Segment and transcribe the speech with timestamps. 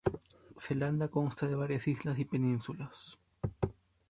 [0.59, 3.19] Zelanda consta de varias islas y penínsulas.